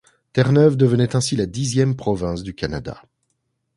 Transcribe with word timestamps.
Terre-Neuve 0.33 0.77
devenait 0.77 1.15
ainsi 1.15 1.35
la 1.35 1.45
dixième 1.45 1.95
province 1.95 2.41
du 2.41 2.55
Canada. 2.55 3.03